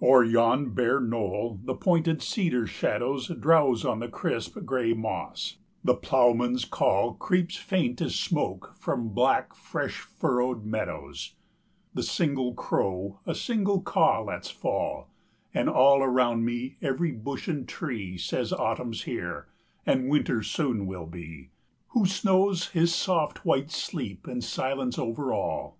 O'er 0.00 0.24
yon 0.24 0.70
bare 0.70 0.98
knoll 0.98 1.60
the 1.62 1.74
pointed 1.74 2.22
cedar 2.22 2.66
shadows 2.66 3.28
Drowse 3.38 3.84
on 3.84 3.98
the 3.98 4.08
crisp, 4.08 4.56
gray 4.64 4.94
moss; 4.94 5.58
the 5.84 5.92
ploughman's 5.94 6.64
call 6.64 7.12
Creeps 7.12 7.56
faint 7.58 8.00
as 8.00 8.14
smoke 8.14 8.72
from 8.78 9.10
black, 9.10 9.54
fresh 9.54 9.98
furrowed 10.00 10.64
meadows; 10.64 11.34
45 11.92 11.96
The 11.96 12.02
single 12.02 12.54
crow 12.54 13.20
a 13.26 13.34
single 13.34 13.82
caw 13.82 14.22
lets 14.22 14.48
fall; 14.50 15.10
And 15.52 15.68
all 15.68 16.02
around 16.02 16.46
me 16.46 16.78
every 16.80 17.12
bush 17.12 17.46
and 17.46 17.68
tree 17.68 18.16
Says 18.16 18.54
Autumn's 18.54 19.02
here, 19.02 19.48
and 19.84 20.08
Winter 20.08 20.42
soon 20.42 20.86
will 20.86 21.06
be, 21.06 21.50
Who 21.88 22.06
snows 22.06 22.68
his 22.68 22.94
soft, 22.94 23.44
white 23.44 23.70
sleep 23.70 24.26
and 24.26 24.42
silence 24.42 24.98
over 24.98 25.34
all. 25.34 25.76